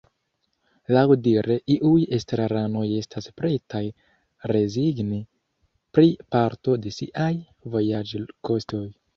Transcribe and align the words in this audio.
Laŭdire 0.95 1.57
iuj 1.73 1.97
estraranoj 2.17 2.85
estas 3.01 3.29
pretaj 3.41 3.83
rezigni 4.55 5.21
pri 5.99 6.09
parto 6.37 6.79
de 6.87 6.97
siaj 7.01 7.33
vojaĝkostoj. 7.77 8.85